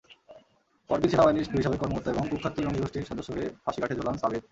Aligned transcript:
পরদিন 0.89 1.09
সেনাবাহিনীর 1.11 1.51
দুই 1.53 1.63
সাবেক 1.63 1.79
কর্মকর্তা 1.81 2.09
এবং 2.11 2.23
কুখ্যাত 2.29 2.55
জঙ্গিগোষ্ঠীর 2.57 3.07
সদস্যকে 3.09 3.43
ফাঁসিকাঠে 3.63 3.97
ঝোলান 3.99 4.15
সাবির। 4.21 4.43